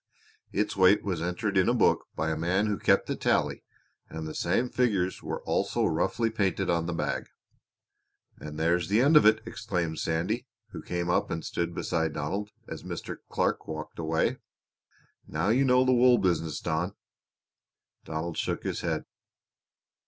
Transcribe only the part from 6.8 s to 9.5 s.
the bag. "And there's the end of it!"